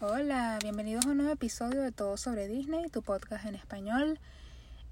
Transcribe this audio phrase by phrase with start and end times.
[0.00, 4.20] Hola, bienvenidos a un nuevo episodio de Todo sobre Disney, tu podcast en español.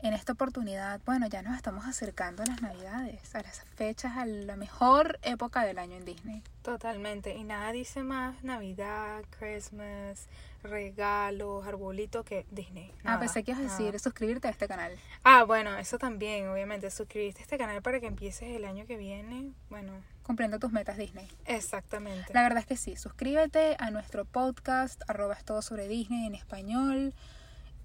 [0.01, 4.27] En esta oportunidad, bueno, ya nos estamos acercando a las navidades, a las fechas, a
[4.27, 6.43] la mejor época del año en Disney.
[6.63, 7.37] Totalmente.
[7.37, 10.27] Y nada dice más Navidad, Christmas,
[10.65, 12.93] regalos, arbolito que Disney.
[13.05, 13.79] ah, pensé que ibas a nada.
[13.79, 14.93] decir suscribirte a este canal.
[15.23, 16.91] Ah, bueno, eso también, obviamente.
[16.91, 19.53] Suscribiste a este canal para que empieces el año que viene.
[19.71, 19.93] Bueno,
[20.27, 21.29] Cumpliendo tus metas Disney.
[21.45, 22.35] exactamente.
[22.35, 26.35] La verdad es que sí, suscríbete a nuestro podcast, arroba es todo sobre Disney en
[26.35, 27.15] español.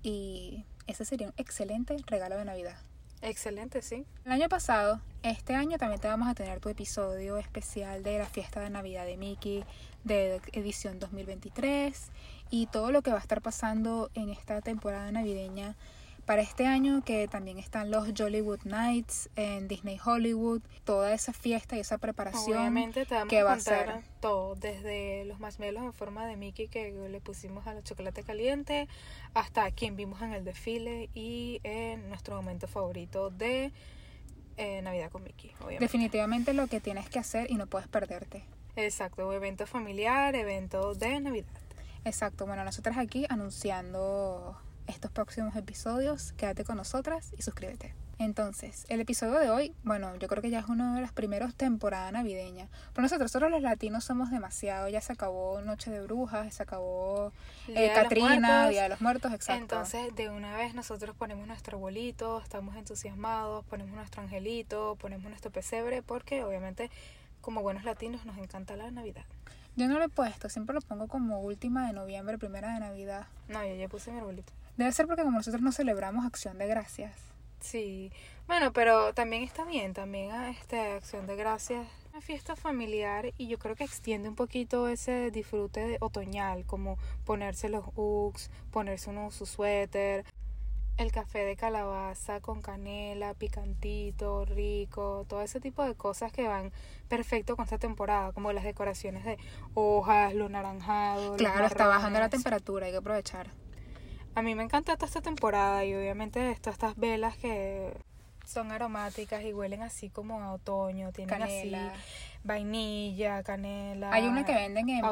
[0.01, 2.77] Y ese sería un excelente regalo de Navidad.
[3.21, 4.07] Excelente, sí.
[4.25, 8.25] El año pasado, este año también te vamos a tener tu episodio especial de la
[8.25, 9.63] fiesta de Navidad de Mickey
[10.03, 12.09] de edición 2023
[12.49, 15.75] y todo lo que va a estar pasando en esta temporada navideña
[16.25, 21.75] para este año que también están los Jollywood Nights en Disney Hollywood, toda esa fiesta
[21.75, 24.03] y esa preparación Obviamente te vamos que a va a contar ser.
[24.19, 28.87] todo, desde los marshmallows en forma de Mickey que le pusimos a la chocolate caliente,
[29.33, 33.71] hasta quien vimos en el desfile y en nuestro momento favorito de
[34.57, 35.83] eh, Navidad con Mickey, obviamente.
[35.85, 38.43] definitivamente lo que tienes que hacer y no puedes perderte.
[38.75, 41.47] Exacto, evento familiar, evento de Navidad.
[42.05, 44.57] Exacto, bueno, nosotras aquí anunciando
[44.91, 47.95] estos próximos episodios, quédate con nosotras y suscríbete.
[48.19, 51.55] Entonces, el episodio de hoy, bueno, yo creo que ya es uno de los primeros
[51.55, 52.67] temporada navideña.
[52.93, 57.33] Pero nosotros, nosotros los latinos somos demasiado, ya se acabó Noche de Brujas, se acabó
[57.65, 58.69] Día eh, de los Catrina, Muertos.
[58.69, 59.61] Día de los Muertos, exacto.
[59.63, 65.49] Entonces, de una vez nosotros ponemos nuestro abuelito, estamos entusiasmados, ponemos nuestro angelito, ponemos nuestro
[65.49, 66.91] pesebre, porque obviamente,
[67.41, 69.25] como buenos latinos, nos encanta la Navidad.
[69.75, 73.27] Yo no lo he puesto, siempre lo pongo como última de noviembre, primera de Navidad.
[73.47, 74.53] No, yo ya puse mi arbolito.
[74.77, 77.13] Debe ser porque como nosotros no celebramos acción de gracias.
[77.61, 78.11] Sí,
[78.47, 83.47] bueno, pero también está bien, también a este Acción de Gracias, una fiesta familiar y
[83.47, 89.11] yo creo que extiende un poquito ese disfrute de otoñal, como ponerse los Uggs, ponerse
[89.11, 90.25] uno su suéter,
[91.01, 96.71] el café de calabaza con canela, picantito, rico, todo ese tipo de cosas que van
[97.07, 99.37] perfecto con esta temporada, como las decoraciones de
[99.73, 101.29] hojas, lo naranjado.
[101.29, 103.49] los Claro, está bajando la temperatura, hay que aprovechar.
[104.35, 107.93] A mí me encanta toda esta temporada y obviamente todas estas velas que
[108.45, 111.91] son aromáticas y huelen así como a otoño, tienen Canela.
[111.91, 112.01] así
[112.43, 115.05] vainilla, canela, Hay una que venden en.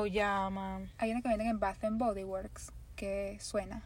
[0.97, 3.83] Hay una que venden en Bath and Body Works que suena.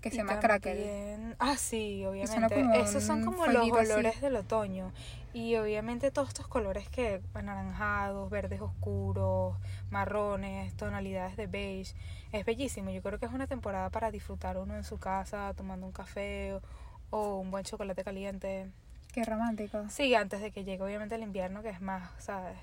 [0.00, 1.34] Que se y llama Crackle.
[1.38, 2.54] Ah, sí, obviamente.
[2.62, 3.92] como Esos son como los fueguito así.
[3.92, 4.92] olores del otoño.
[5.34, 9.56] Y obviamente todos estos colores que anaranjados, verdes oscuros,
[9.90, 11.94] marrones, tonalidades de beige.
[12.32, 12.90] Es bellísimo.
[12.90, 16.54] Yo creo que es una temporada para disfrutar uno en su casa, tomando un café
[16.54, 16.62] o,
[17.10, 18.70] o un buen chocolate caliente.
[19.12, 19.84] Qué romántico.
[19.90, 22.56] Sí, antes de que llegue obviamente el invierno, que es más, ¿sabes?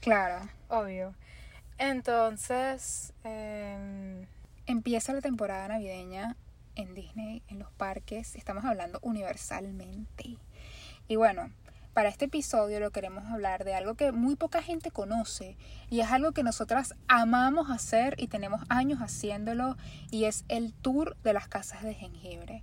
[0.00, 0.48] Claro.
[0.68, 1.14] Obvio.
[1.78, 4.26] Entonces, em,
[4.68, 6.36] Empieza la temporada navideña
[6.74, 8.36] en Disney, en los parques.
[8.36, 10.36] Estamos hablando universalmente.
[11.08, 11.50] Y bueno,
[11.94, 15.56] para este episodio lo queremos hablar de algo que muy poca gente conoce
[15.88, 19.78] y es algo que nosotras amamos hacer y tenemos años haciéndolo
[20.10, 22.62] y es el tour de las casas de jengibre.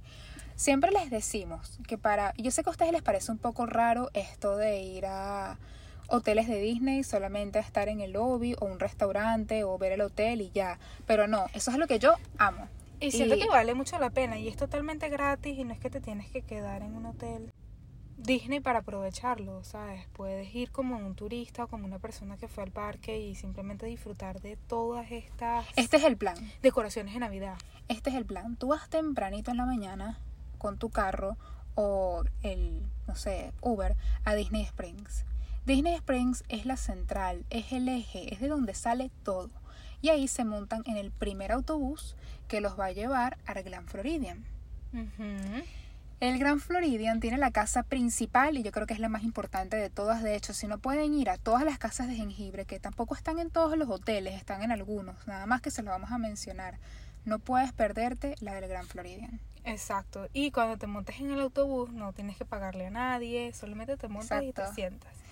[0.55, 4.11] Siempre les decimos que para, yo sé que a ustedes les parece un poco raro
[4.13, 5.57] esto de ir a
[6.07, 10.01] hoteles de Disney, solamente a estar en el lobby o un restaurante o ver el
[10.01, 12.67] hotel y ya, pero no, eso es lo que yo amo.
[12.99, 15.79] y siento Y- que vale mucho la pena y es totalmente gratis y no es
[15.79, 17.51] que te tienes que quedar en un hotel
[18.17, 20.07] Disney para aprovecharlo, ¿sabes?
[20.13, 23.85] Puedes ir como un turista o como una persona que fue al parque y simplemente
[23.85, 26.35] disfrutar de todas estas Este es el plan.
[26.61, 27.57] decoraciones de Navidad.
[27.89, 28.55] Este es el plan.
[28.55, 30.17] Tú vas tempranito en la mañana
[30.57, 31.35] con tu carro
[31.75, 35.25] o el, no sé, Uber a Disney Springs.
[35.65, 39.49] Disney Springs es la central, es el eje, es de donde sale todo.
[39.99, 42.15] Y ahí se montan en el primer autobús
[42.47, 44.45] que los va a llevar al Gran Floridian.
[46.19, 49.75] El Gran Floridian tiene la casa principal y yo creo que es la más importante
[49.75, 50.21] de todas.
[50.21, 53.39] De hecho, si no pueden ir a todas las casas de jengibre, que tampoco están
[53.39, 56.78] en todos los hoteles, están en algunos, nada más que se lo vamos a mencionar,
[57.25, 59.40] no puedes perderte la del Gran Floridian.
[59.63, 60.28] Exacto.
[60.31, 64.07] Y cuando te montes en el autobús no tienes que pagarle a nadie, solamente te
[64.07, 65.24] montas y te Exacto.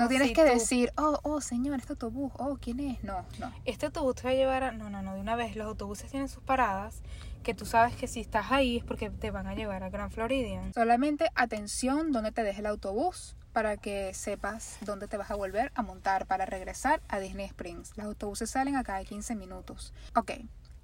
[0.00, 3.02] No tienes si que tú- decir, oh, oh, señor, este autobús, oh, ¿quién es?
[3.04, 3.52] No, no.
[3.64, 4.72] Este autobús te va a llevar a...
[4.72, 5.56] No, no, no, de una vez.
[5.56, 7.02] Los autobuses tienen sus paradas
[7.42, 10.10] que tú sabes que si estás ahí es porque te van a llevar a Gran
[10.10, 10.72] Floridian.
[10.74, 15.70] Solamente atención donde te deje el autobús para que sepas dónde te vas a volver
[15.76, 17.96] a montar para regresar a Disney Springs.
[17.96, 19.94] Los autobuses salen a cada 15 minutos.
[20.14, 20.32] Ok,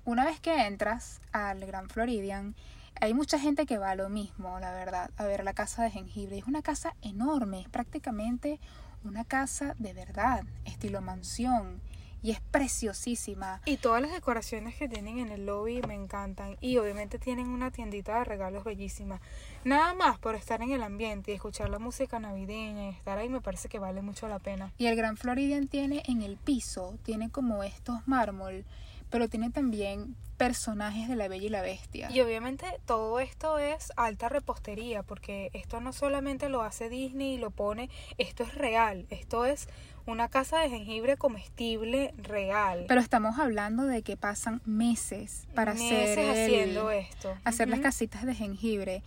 [0.05, 2.55] una vez que entras al Gran Floridian,
[3.01, 5.91] hay mucha gente que va a lo mismo, la verdad, a ver la casa de
[5.91, 6.39] jengibre.
[6.39, 8.61] Es una casa enorme, es prácticamente
[9.05, 11.81] una casa de verdad, estilo mansión.
[12.23, 13.61] y es preciosísima.
[13.65, 16.57] Y todas las decoraciones que tienen en el lobby me encantan.
[16.61, 19.21] Y obviamente tienen una tiendita de regalos bellísima.
[19.65, 23.29] Nada más por estar en el ambiente y escuchar la música navideña y estar ahí
[23.29, 24.73] me parece que vale mucho la pena.
[24.79, 28.65] Y el Gran Floridian tiene en el piso, tiene como estos mármol,
[29.13, 32.11] pero tiene también personajes de la Bella y la Bestia.
[32.11, 37.39] Y obviamente todo esto es alta repostería, porque esto no solamente lo hace Disney y
[37.39, 37.89] lo pone,
[38.19, 39.69] esto es real, esto es
[40.05, 42.87] una casa de jengibre comestible real.
[42.89, 47.33] Pero estamos hablando de que pasan meses para Meses hacer, el- haciendo esto.
[47.45, 49.05] hacer las casitas de jengibre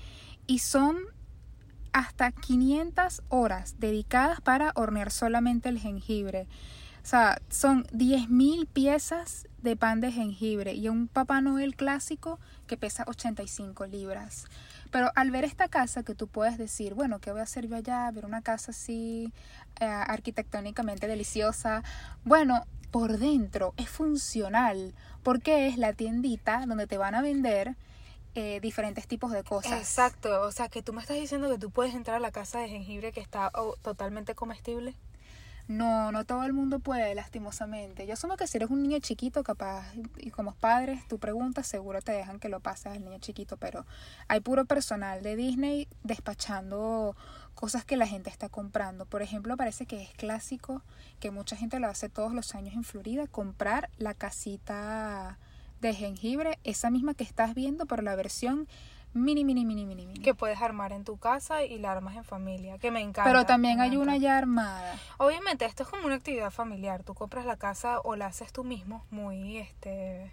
[0.48, 0.98] y son
[1.92, 6.48] hasta 500 horas dedicadas para hornear solamente el jengibre.
[7.04, 12.78] O sea, son 10.000 piezas de pan de jengibre y un Papá Noel clásico que
[12.78, 14.46] pesa 85 libras.
[14.92, 17.76] Pero al ver esta casa que tú puedes decir, bueno, ¿qué voy a hacer yo
[17.76, 18.10] allá?
[18.12, 19.34] Ver una casa así
[19.82, 21.84] eh, arquitectónicamente deliciosa.
[22.24, 27.76] Bueno, por dentro es funcional porque es la tiendita donde te van a vender
[28.36, 29.74] eh, diferentes tipos de cosas.
[29.74, 32.60] Exacto, o sea que tú me estás diciendo que tú puedes entrar a la casa
[32.60, 34.96] de jengibre que está oh, totalmente comestible.
[35.68, 38.06] No, no todo el mundo puede, lastimosamente.
[38.06, 39.86] Yo asumo que si eres un niño chiquito, capaz,
[40.18, 43.86] y como padres, tú preguntas, seguro te dejan que lo pases al niño chiquito, pero
[44.28, 47.16] hay puro personal de Disney despachando
[47.56, 49.06] cosas que la gente está comprando.
[49.06, 50.84] Por ejemplo, parece que es clásico,
[51.20, 55.40] que mucha gente lo hace todos los años en Florida, comprar la casita
[55.82, 58.68] de jengibre, esa misma que estás viendo, pero la versión
[59.16, 60.20] mini, mini, mini, mini, mini.
[60.20, 63.24] que puedes armar en tu casa y la armas en familia, que me encanta.
[63.24, 65.00] Pero también hay una ya armada.
[65.18, 68.64] Obviamente esto es como una actividad familiar, tú compras la casa o la haces tú
[68.64, 70.32] mismo, muy este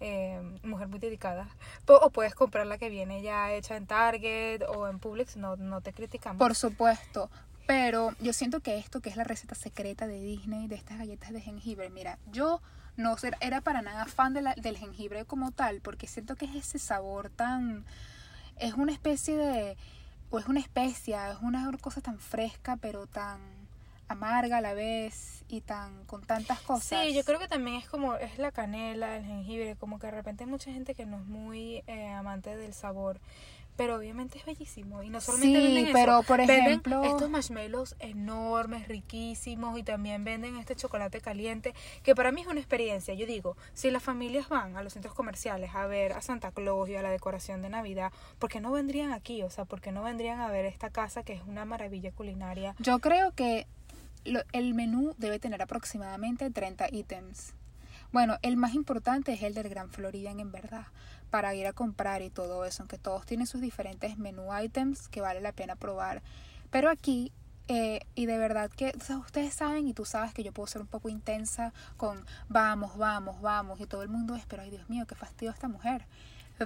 [0.00, 1.48] eh, mujer muy dedicada,
[1.86, 5.80] o puedes comprar la que viene ya hecha en Target o en Publix, no, no
[5.82, 6.38] te criticamos.
[6.38, 7.30] Por supuesto.
[7.66, 11.32] Pero yo siento que esto, que es la receta secreta de Disney, de estas galletas
[11.32, 12.60] de jengibre, mira, yo
[12.96, 16.54] no era para nada fan de la- del jengibre como tal, porque siento que es
[16.54, 17.84] ese sabor tan...
[18.60, 19.76] Es una especie de...
[20.30, 23.40] O es una especia, es una cosa tan fresca, pero tan
[24.10, 27.04] amarga a la vez y tan con tantas cosas.
[27.04, 30.12] Sí, yo creo que también es como, es la canela, el jengibre, como que de
[30.12, 33.20] repente hay mucha gente que no es muy eh, amante del sabor,
[33.80, 35.02] pero obviamente es bellísimo.
[35.02, 39.82] Y no solamente Sí, venden eso, pero, por venden ejemplo- estos marshmallows enormes, riquísimos, y
[39.82, 41.72] también venden este chocolate caliente,
[42.02, 43.14] que para mí es una experiencia.
[43.14, 46.90] Yo digo, si las familias van a los centros comerciales a ver a Santa Claus
[46.90, 49.42] y a la decoración de Navidad, ¿por qué no vendrían aquí?
[49.42, 52.74] O sea, ¿por qué no vendrían a ver esta casa que es una maravilla culinaria?
[52.80, 53.66] Yo creo que
[54.26, 57.54] lo- el menú debe tener aproximadamente 30 ítems.
[58.12, 60.86] Bueno, el más importante es el del Gran Floridian en verdad,
[61.30, 65.20] para ir a comprar y todo eso, aunque todos tienen sus diferentes menú items que
[65.20, 66.22] vale la pena probar.
[66.70, 67.32] Pero aquí,
[67.68, 68.92] eh, y de verdad que
[69.24, 73.40] ustedes saben y tú sabes que yo puedo ser un poco intensa con vamos, vamos,
[73.40, 76.06] vamos, y todo el mundo es, pero ay Dios mío, qué fastidio esta mujer.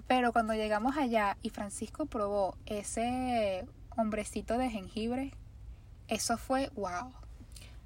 [0.09, 3.65] Pero cuando llegamos allá y Francisco probó ese
[3.97, 5.35] hombrecito de jengibre,
[6.09, 7.13] eso fue wow.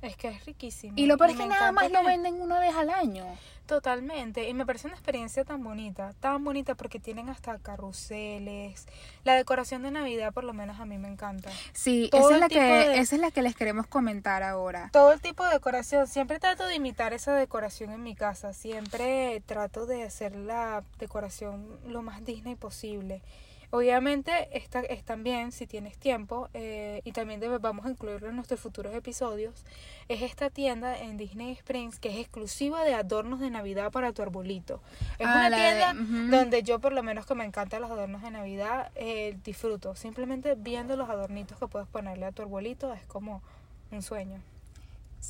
[0.00, 0.93] Es que es riquísimo.
[0.97, 3.25] Y lo peor es que nada más lo venden una vez al año.
[3.67, 8.87] Totalmente, y me parece una experiencia tan bonita, tan bonita porque tienen hasta carruseles,
[9.25, 11.50] la decoración de Navidad por lo menos a mí me encanta.
[11.75, 14.89] Sí, Todo esa es, la que, de- esa es la que les queremos comentar ahora.
[14.93, 19.43] Todo el tipo de decoración, siempre trato de imitar esa decoración en mi casa, siempre
[19.45, 23.21] trato de hacer la decoración lo más Disney posible.
[23.70, 28.37] Obviamente esta es también, si tienes tiempo, eh, y también debe- vamos a incluirlo en
[28.37, 29.64] nuestros futuros episodios,
[30.08, 34.22] es esta tienda en Disney Springs que es exclusiva de adornos de Navidad para tu
[34.22, 34.80] arbolito.
[35.18, 35.92] Es Ah, una de- tienda
[36.38, 39.94] donde yo por lo menos que me encantan los adornos de Navidad, eh, disfruto.
[39.94, 43.42] Simplemente viendo los adornitos que puedes ponerle a tu arbolito es como
[43.90, 44.40] un sueño.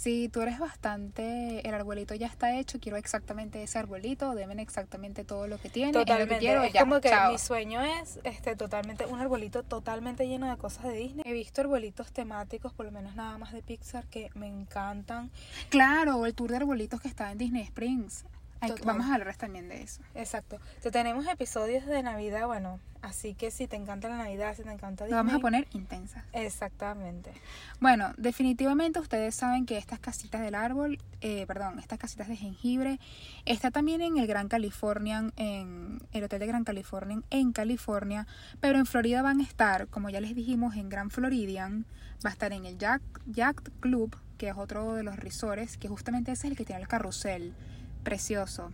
[0.00, 1.69] Sí, tú eres bastante.
[1.69, 2.78] El arbolito ya está hecho.
[2.78, 4.33] Quiero exactamente ese arbolito.
[4.37, 5.90] Deben exactamente todo lo que tiene.
[5.90, 6.38] es lo que Totalmente.
[6.38, 7.33] quiero, es ya, como que chao.
[7.33, 11.25] mi sueño es este totalmente un arbolito totalmente lleno de cosas de Disney.
[11.26, 15.33] He visto arbolitos temáticos, por lo menos nada más de Pixar, que me encantan.
[15.69, 18.25] Claro, el tour de arbolitos que está en Disney Springs.
[18.61, 20.03] Hay vamos a hablar también de eso.
[20.15, 20.59] Exacto.
[20.83, 24.73] Te tenemos episodios de Navidad, bueno, así que si te encanta la Navidad, si te
[24.73, 25.17] encanta Lo Disney.
[25.17, 26.25] vamos a poner intensa.
[26.33, 27.33] Exactamente.
[27.81, 32.99] Bueno, definitivamente ustedes saben que estas casitas del árbol, eh, perdón, estas casitas de jengibre,
[33.45, 38.27] está también en el Gran Californian, en el Hotel de Gran Californian en California,
[38.61, 41.87] pero en Florida van a estar, como ya les dijimos, en Gran Floridian,
[42.25, 45.88] va a estar en el Yacht, Yacht Club, que es otro de los resorts, que
[45.88, 47.55] justamente ese es el que tiene el carrusel,
[48.02, 48.71] precioso.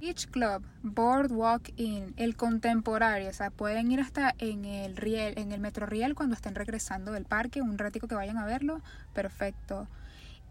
[0.00, 5.50] Beach Club, Boardwalk Inn, el contemporáneo, o sea, pueden ir hasta en el riel, en
[5.50, 8.80] el Metro Riel cuando estén regresando del parque, un ratico que vayan a verlo,
[9.12, 9.88] perfecto.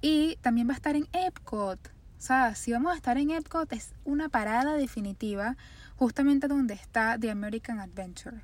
[0.01, 3.71] Y también va a estar en Epcot, O sea, si vamos a estar en Epcot
[3.71, 5.55] es una parada definitiva
[5.95, 8.43] justamente donde está The American Adventure.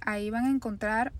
[0.00, 1.12] Ahí van a encontrar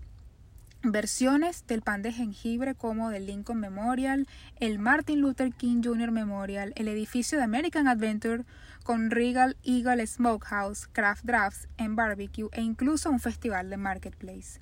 [0.91, 4.27] versiones del pan de jengibre como del Lincoln Memorial,
[4.59, 6.11] el Martin Luther King Jr.
[6.11, 8.43] Memorial, el edificio de American Adventure
[8.83, 14.59] con Regal Eagle Smokehouse, Craft Drafts en barbecue e incluso un festival de Marketplace.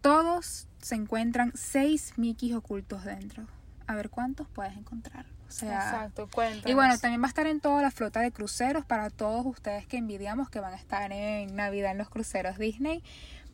[0.00, 3.46] Todos se encuentran seis Mickeys ocultos dentro.
[3.86, 5.26] A ver cuántos puedes encontrar.
[5.48, 6.70] O sea, Exacto, cuéntanos.
[6.70, 9.86] y bueno, también va a estar en toda la flota de cruceros para todos ustedes
[9.86, 13.02] que envidiamos que van a estar en Navidad en los cruceros Disney.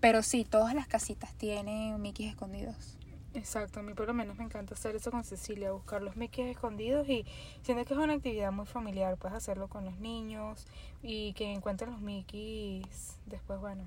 [0.00, 2.96] Pero sí, todas las casitas tienen Mickeys escondidos.
[3.32, 6.50] Exacto, a mí por lo menos me encanta hacer eso con Cecilia, buscar los Mickey
[6.50, 7.24] escondidos y
[7.62, 10.66] siento que es una actividad muy familiar, puedes hacerlo con los niños
[11.00, 12.84] y que encuentren los Mickey
[13.26, 13.84] después, bueno.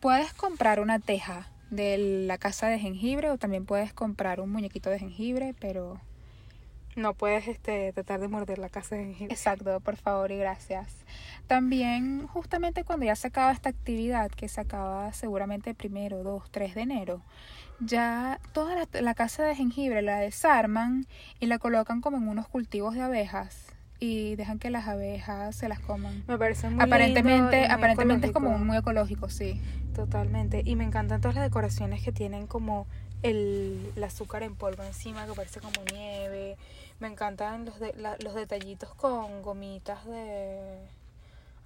[0.00, 4.88] Puedes comprar una teja de la casa de jengibre o también puedes comprar un muñequito
[4.88, 6.00] de jengibre, pero
[6.96, 9.34] No puedes este, tratar de morder la casa de jengibre.
[9.34, 11.04] Exacto, por favor y gracias.
[11.46, 16.74] También justamente cuando ya se acaba esta actividad, que se acaba seguramente primero, 2, 3
[16.74, 17.22] de enero,
[17.80, 21.06] ya toda la, la casa de jengibre la desarman
[21.38, 25.68] y la colocan como en unos cultivos de abejas y dejan que las abejas se
[25.68, 26.24] las coman.
[26.26, 29.60] Me parece muy aparentemente, lindo y muy aparentemente es como muy ecológico, sí.
[29.94, 30.62] Totalmente.
[30.64, 32.86] Y me encantan todas las decoraciones que tienen como
[33.22, 36.56] el, el azúcar en polvo encima que parece como nieve.
[37.00, 40.78] Me encantan los, de, la- los detallitos con gomitas de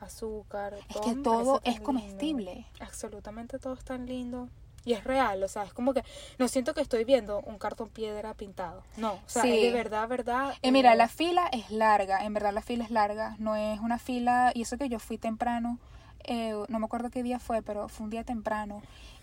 [0.00, 0.74] azúcar.
[0.74, 2.66] Es todo que todo es comestible.
[2.80, 4.48] Absolutamente todo es tan lindo.
[4.82, 6.02] Y es real, o sea, es como que
[6.38, 8.82] no siento que estoy viendo un cartón piedra pintado.
[8.96, 9.50] No, o sea, Sí.
[9.56, 10.54] es de verdad, verdad.
[10.62, 13.78] Y mira, eh, la fila es larga, en verdad la fila es larga, no es
[13.80, 15.78] una fila, y eso que yo fui temprano,
[16.24, 18.80] eh, no me acuerdo qué día fue, pero fue un día temprano.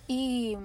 [0.08, 0.56] Y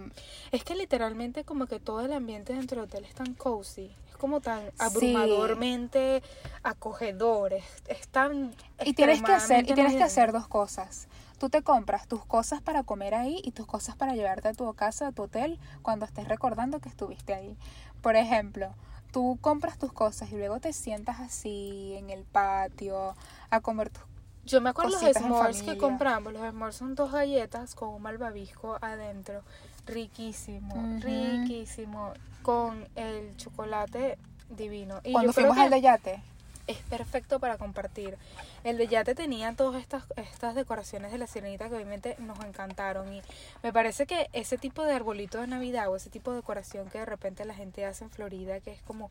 [0.53, 3.91] Es que literalmente como que todo el ambiente dentro del hotel es tan cozy.
[4.23, 4.71] Como tan Sí.
[4.79, 6.23] abrumadormente
[6.63, 7.55] acogedor.
[7.55, 8.55] Es, es tan...
[8.85, 11.09] Y tienes que hacer, y tienes que hacer dos cosas.
[11.41, 14.73] Tú te compras tus cosas para comer ahí y tus cosas para llevarte a tu
[14.75, 17.57] casa, a tu hotel, cuando estés recordando que estuviste ahí.
[18.01, 18.73] Por ejemplo,
[19.11, 23.17] tú compras tus cosas y luego te sientas así en el patio
[23.51, 24.05] a comer tus
[24.45, 26.33] Yo me acuerdo los s'mores que compramos.
[26.33, 29.43] Los s'mores son dos galletas con un malvavisco adentro.
[29.87, 32.13] Riquísimo, riquísimo.
[32.43, 34.19] Con el chocolate
[34.51, 35.01] divino.
[35.05, 36.23] Y Cuando yo creo fuimos que al de yate.
[36.67, 38.17] es perfecto para compartir.
[38.65, 43.13] El de Yate tenía todas estas, estas decoraciones de la sirenita que obviamente nos encantaron.
[43.13, 43.21] Y
[43.63, 46.99] me parece que ese tipo de arbolito de Navidad o ese tipo de decoración que
[46.99, 49.11] de repente la gente hace en Florida, que es como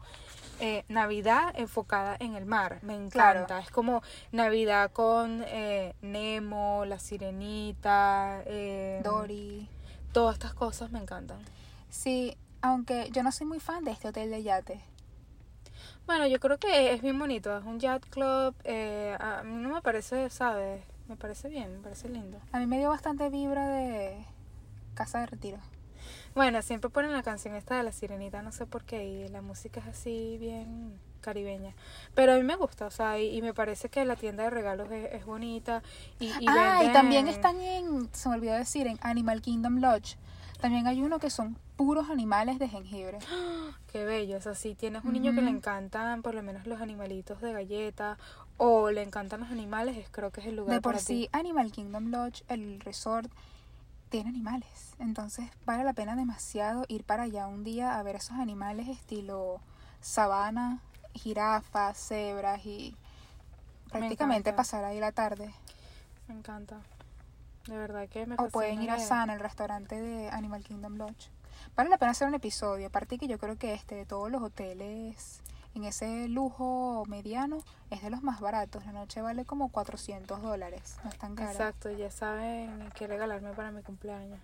[0.62, 3.46] eh, Navidad enfocada en el mar, me encanta.
[3.46, 3.62] Claro.
[3.62, 4.02] Es como
[4.32, 9.68] Navidad con eh, Nemo, la sirenita, eh, Dory.
[10.14, 11.40] Todas estas cosas me encantan.
[11.90, 14.82] Sí, aunque yo no soy muy fan de este hotel de yate.
[16.06, 17.58] Bueno, yo creo que es bien bonito.
[17.58, 18.54] Es un yacht club.
[18.64, 20.84] eh, a mí no me parece, ¿sabes?
[21.08, 22.40] Me parece bien, me parece lindo.
[22.52, 24.26] A mí me dio bastante vibra de
[24.96, 25.60] casa de retiro.
[26.36, 29.42] Bueno, siempre ponen la canción esta de la sirenita, no sé por qué, y la
[29.42, 31.74] música es así bien caribeña.
[32.16, 34.50] Pero a mí me gusta, o sea, y, y me parece que la tienda de
[34.50, 35.82] regalos es, es bonita.
[36.20, 40.18] Y, y ah, y también están en, se me olvidó decir, en Animal Kingdom Lodge.
[40.60, 43.18] También hay uno que son puros animales de jengibre.
[43.92, 46.80] Qué bello, o sea, si tienes un niño que le encantan por lo menos los
[46.80, 48.18] animalitos de galleta
[48.58, 51.24] o le encantan los animales, es, creo que es el lugar De por para sí,
[51.24, 51.30] ti.
[51.32, 53.32] Animal Kingdom Lodge, el resort,
[54.10, 54.96] tiene animales.
[55.00, 59.60] Entonces vale la pena demasiado ir para allá un día a ver esos animales estilo
[60.02, 60.82] sabana,
[61.14, 62.96] jirafas, cebras y
[63.92, 65.54] prácticamente pasar ahí la tarde.
[66.28, 66.78] Me encanta.
[67.68, 69.00] De verdad que me O pueden ir a.
[69.00, 71.30] Sana, el restaurante de Animal Kingdom Lodge.
[71.76, 72.88] Vale la pena hacer un episodio.
[72.88, 75.42] Aparte que yo creo que este de todos los hoteles
[75.76, 78.86] en ese lujo mediano es de los más baratos.
[78.86, 80.98] La noche vale como 400 dólares.
[81.04, 81.52] No es tan cara.
[81.52, 84.40] Exacto, ya saben qué regalarme para mi cumpleaños.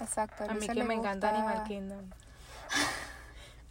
[0.00, 0.44] Exacto.
[0.48, 2.10] A mí que me encanta Animal Kingdom.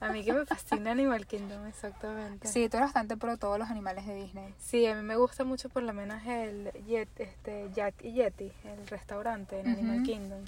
[0.01, 2.47] A mí que me fascina Animal Kingdom, exactamente.
[2.47, 4.53] Sí, tú eres bastante pro todos los animales de Disney.
[4.57, 8.51] Sí, a mí me gusta mucho por lo menos el Jet, este, Jack y Yeti,
[8.65, 10.03] el restaurante en Animal.
[10.03, 10.43] Kingdom.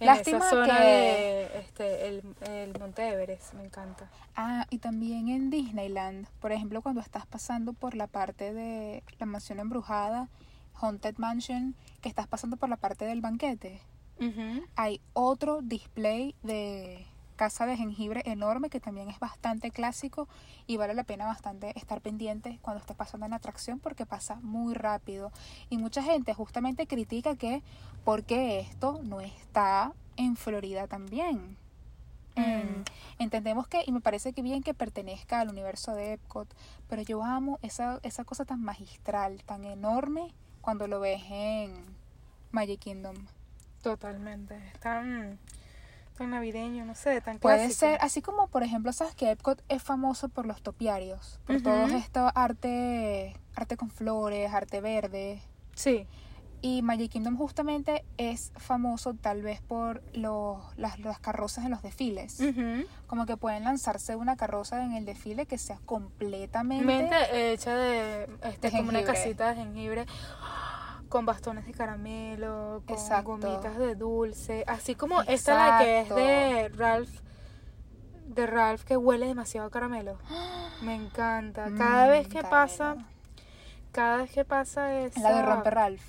[0.00, 4.10] En Lástima esa zona que- de este, el, el Monte Everest, me encanta.
[4.36, 9.26] Ah, y también en Disneyland, por ejemplo, cuando estás pasando por la parte de la
[9.26, 10.28] mansión embrujada,
[10.74, 13.80] Haunted Mansion, que estás pasando por la parte del banquete.
[14.76, 20.28] hay otro display de casa de jengibre enorme que también es bastante clásico
[20.66, 24.36] y vale la pena bastante estar pendiente cuando estés pasando en la atracción porque pasa
[24.42, 25.32] muy rápido
[25.70, 27.62] y mucha gente justamente critica que
[28.04, 31.56] porque esto no está en Florida también
[32.34, 32.84] en- Mm.
[33.18, 36.48] entendemos que, y me parece que bien que pertenezca al universo de Epcot,
[36.88, 41.74] pero yo amo esa, esa cosa tan magistral, tan enorme cuando lo ves en
[42.50, 43.16] Magic Kingdom.
[43.82, 44.56] Totalmente.
[44.72, 45.38] Es tan,
[46.22, 47.80] tan navideño, no sé, tan Puede clásico.
[47.80, 51.64] ser, así como por ejemplo, sabes que Epcot es famoso por los topiarios, por Ujú.
[51.64, 55.42] todo esto arte, arte con flores, arte verde.
[55.74, 56.06] Sí.
[56.64, 61.82] Y Magic Kingdom justamente es famoso tal vez por los, las, las carrozas en los
[61.82, 62.40] desfiles.
[63.08, 66.84] Como que pueden lanzarse una carroza en el desfile que sea completamente...
[66.84, 70.06] Mente hecha de, este, De como una casita de jengibre
[71.12, 73.32] con bastones de caramelo, con Exacto.
[73.32, 76.14] gomitas de dulce, así como esta la que es Exacto.
[76.24, 77.20] de Ralph,
[78.28, 80.16] de Ralph que huele demasiado a caramelo.
[80.82, 81.70] Me encanta.
[81.76, 82.96] Cada Mm, vez que pasa,
[83.92, 85.20] cada vez que pasa esa...
[85.20, 86.02] La de Romper Ralph.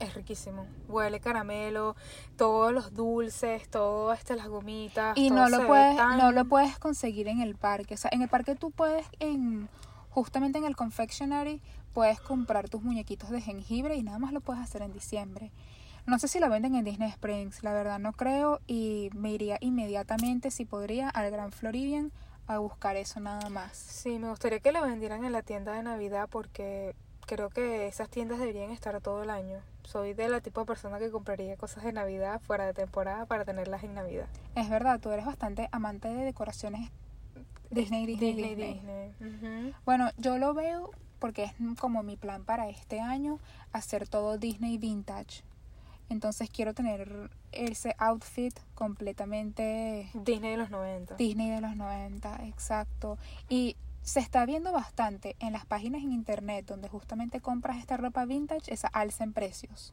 [0.00, 0.66] Es riquísimo.
[0.88, 1.94] Huele caramelo,
[2.38, 5.14] todos los dulces, todo este, las gomitas.
[5.18, 7.92] Y no lo, puedes, tan- no lo puedes conseguir en el parque.
[7.94, 9.68] O sea, en el parque tú puedes, en
[10.08, 11.60] justamente en el confectionery,
[11.92, 15.50] puedes comprar tus muñequitos de jengibre y nada más lo puedes hacer en diciembre.
[16.06, 18.60] No sé si lo venden en Disney Springs, la verdad no creo.
[18.66, 22.10] Y me iría inmediatamente, si podría, al Gran Floridian
[22.46, 23.76] a buscar eso nada más.
[23.76, 28.08] Sí, me gustaría que lo vendieran en la tienda de Navidad porque creo que esas
[28.08, 29.60] tiendas deberían estar todo el año.
[29.84, 33.44] Soy de la tipo de persona que compraría cosas de Navidad fuera de temporada para
[33.44, 34.26] tenerlas en Navidad.
[34.56, 36.90] Es verdad, tú eres bastante amante de decoraciones
[37.70, 39.14] Disney, Disney, Disney, Disney.
[39.20, 39.68] Disney.
[39.70, 39.74] Ujú.
[39.84, 40.90] Bueno, yo lo veo
[41.20, 43.38] porque es como mi plan para este año,
[43.72, 45.44] hacer todo Disney vintage.
[46.08, 51.14] Entonces quiero tener ese outfit completamente Disney de los 90.
[51.14, 53.16] Disney de los 90, exacto.
[53.48, 58.24] Y se está viendo bastante en las páginas en internet donde justamente compras esta ropa
[58.24, 59.92] vintage, esa alza en precios.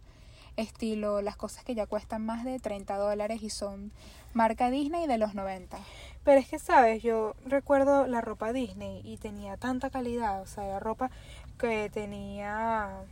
[0.57, 3.91] Estilo las cosas que ya cuestan más de 30 dólares y son
[4.33, 5.77] marca Disney de los 90.
[6.23, 7.01] Pero es que, ¿sabes?
[7.01, 10.41] Yo recuerdo la ropa Disney y tenía tanta calidad.
[10.41, 11.09] O sea, era ropa
[11.57, 13.03] que tenía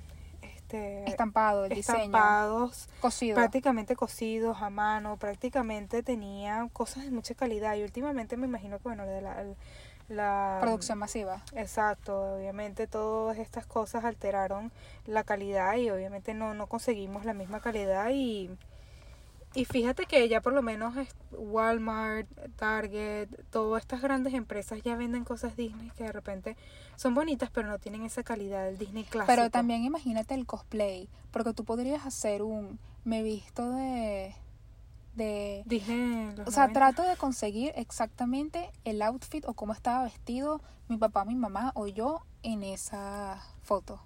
[0.41, 3.35] este Estampado, el diseño, estampados cosido.
[3.35, 8.83] prácticamente cosidos a mano, prácticamente tenía cosas de mucha calidad y últimamente me imagino que
[8.83, 9.43] bueno, de la,
[10.07, 11.41] la Producción masiva.
[11.53, 14.71] Exacto, obviamente todas estas cosas alteraron
[15.05, 18.49] la calidad y obviamente no, no conseguimos la misma calidad y,
[19.55, 24.95] y fíjate que ya por lo menos es- Walmart, Target, todas estas grandes empresas ya
[24.95, 26.55] venden cosas Disney que de repente
[26.95, 29.33] son bonitas pero no tienen esa calidad del Disney clásico.
[29.35, 34.35] Pero también imagínate el cosplay, porque tú podrías hacer un me visto de
[35.15, 36.73] de Disney o sea, 90.
[36.73, 41.87] trato de conseguir exactamente el outfit o cómo estaba vestido mi papá, mi mamá o
[41.87, 43.99] yo en esa foto.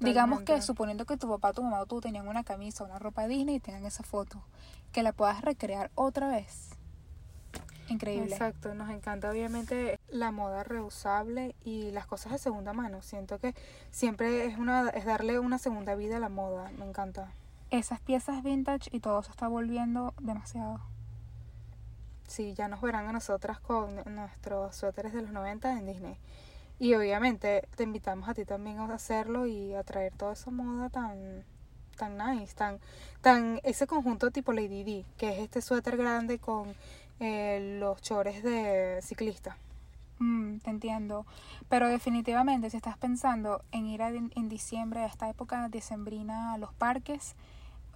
[0.00, 3.26] Digamos que suponiendo que tu papá, tu mamá o tú tenían una camisa, una ropa
[3.26, 4.42] Disney y tengan esa foto,
[4.92, 6.70] que la puedas recrear otra vez.
[7.88, 8.32] Increíble.
[8.32, 13.02] Exacto, nos encanta obviamente la moda reusable y las cosas de segunda mano.
[13.02, 13.54] Siento que
[13.90, 16.70] siempre es una es darle una segunda vida a la moda.
[16.78, 17.30] Me encanta.
[17.74, 20.78] Esas piezas vintage y todo se está volviendo demasiado.
[22.28, 26.16] Sí, ya nos verán a nosotras con nuestros suéteres de los 90 en Disney.
[26.78, 30.88] Y obviamente te invitamos a ti también a hacerlo y a traer toda esa moda
[30.88, 31.42] tan
[31.96, 32.78] tan nice, tan
[33.22, 36.76] tan ese conjunto tipo Lady D, que es este suéter grande con
[37.18, 39.56] eh, los chores de ciclista.
[40.20, 41.26] Mm, te entiendo.
[41.68, 46.58] Pero definitivamente, si estás pensando en ir a- en diciembre, a esta época decembrina, a
[46.58, 47.34] los parques,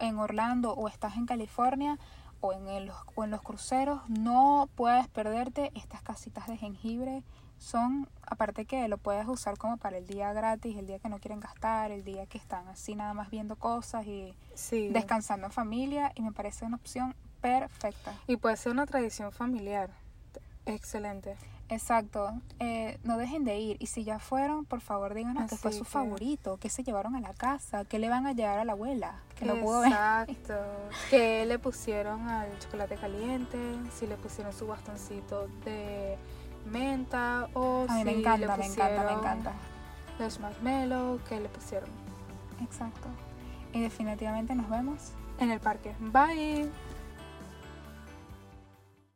[0.00, 1.98] en Orlando o estás en California
[2.40, 7.22] o en, el- o en los cruceros, no puedes perderte estas casitas de jengibre.
[7.58, 11.18] Son, aparte que lo puedes usar como para el día gratis, el día que no
[11.18, 14.88] quieren gastar, el día que están así nada más viendo cosas y Sí.
[14.90, 16.12] descansando en familia.
[16.14, 18.14] Y me parece una opción perfecta.
[18.28, 19.90] Y puede ser una tradición familiar.
[20.66, 21.36] Excelente.
[21.70, 22.32] Exacto.
[22.60, 23.76] Eh, no dejen de ir.
[23.78, 26.82] Y si ya fueron, por favor díganos qué fue Así su que- favorito, qué se
[26.82, 29.80] llevaron a la casa, qué le van a llevar a la abuela, que no pudo
[29.80, 29.92] ver.
[29.92, 30.54] Exacto.
[31.10, 33.58] ¿Qué le pusieron al chocolate caliente?
[33.92, 36.16] Si le pusieron su bastoncito de
[36.66, 39.52] menta o A mí me si encanta, le me encanta, me pusieron encanta.
[40.18, 41.88] Los marshmallow, ¿qué le pusieron?
[42.62, 43.08] Exacto.
[43.72, 45.94] Y definitivamente nos vemos En el parque.
[46.00, 46.68] Bye.